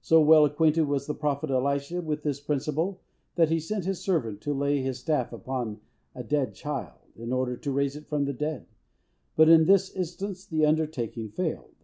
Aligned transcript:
So 0.00 0.20
well 0.20 0.44
acquainted 0.44 0.88
was 0.88 1.06
the 1.06 1.14
Prophet 1.14 1.48
Elisha 1.48 2.00
with 2.02 2.24
this 2.24 2.40
principle, 2.40 3.00
that 3.36 3.50
he 3.50 3.60
sent 3.60 3.84
his 3.84 4.00
servant 4.00 4.40
to 4.40 4.52
lay 4.52 4.80
his 4.82 4.98
staff 4.98 5.32
upon 5.32 5.78
a 6.12 6.24
dead 6.24 6.54
child, 6.56 6.98
in 7.14 7.32
order 7.32 7.56
to 7.58 7.70
raise 7.70 7.94
it 7.94 8.08
from 8.08 8.24
the 8.24 8.32
dead; 8.32 8.66
but, 9.36 9.48
in 9.48 9.66
this 9.66 9.94
instance, 9.94 10.44
the 10.44 10.66
undertaking 10.66 11.28
failed. 11.28 11.76